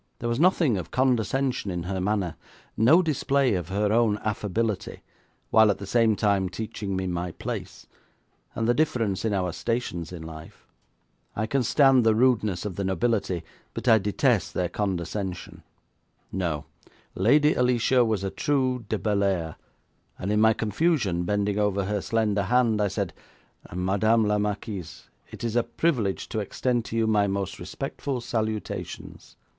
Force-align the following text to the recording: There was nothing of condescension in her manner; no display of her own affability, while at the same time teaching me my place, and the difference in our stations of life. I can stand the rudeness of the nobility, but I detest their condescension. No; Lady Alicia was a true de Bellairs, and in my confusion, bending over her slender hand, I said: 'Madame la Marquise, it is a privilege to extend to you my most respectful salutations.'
There 0.17 0.29
was 0.29 0.39
nothing 0.39 0.79
of 0.79 0.89
condescension 0.89 1.69
in 1.69 1.83
her 1.83 2.01
manner; 2.01 2.35
no 2.75 3.03
display 3.03 3.53
of 3.53 3.69
her 3.69 3.93
own 3.93 4.17
affability, 4.23 5.03
while 5.51 5.69
at 5.69 5.77
the 5.77 5.85
same 5.85 6.15
time 6.15 6.49
teaching 6.49 6.95
me 6.95 7.05
my 7.05 7.33
place, 7.33 7.85
and 8.55 8.67
the 8.67 8.73
difference 8.73 9.23
in 9.23 9.31
our 9.31 9.51
stations 9.53 10.11
of 10.11 10.23
life. 10.23 10.65
I 11.35 11.45
can 11.45 11.61
stand 11.61 12.03
the 12.03 12.15
rudeness 12.15 12.65
of 12.65 12.77
the 12.77 12.83
nobility, 12.83 13.43
but 13.75 13.87
I 13.87 13.99
detest 13.99 14.55
their 14.55 14.69
condescension. 14.69 15.61
No; 16.31 16.65
Lady 17.13 17.53
Alicia 17.53 18.03
was 18.03 18.23
a 18.23 18.31
true 18.31 18.83
de 18.89 18.97
Bellairs, 18.97 19.53
and 20.17 20.31
in 20.31 20.41
my 20.41 20.53
confusion, 20.53 21.25
bending 21.25 21.59
over 21.59 21.85
her 21.85 22.01
slender 22.01 22.45
hand, 22.45 22.81
I 22.81 22.87
said: 22.87 23.13
'Madame 23.71 24.25
la 24.27 24.39
Marquise, 24.39 25.11
it 25.29 25.43
is 25.43 25.55
a 25.55 25.61
privilege 25.61 26.27
to 26.29 26.39
extend 26.39 26.85
to 26.85 26.97
you 26.97 27.05
my 27.05 27.27
most 27.27 27.59
respectful 27.59 28.19
salutations.' 28.19 29.35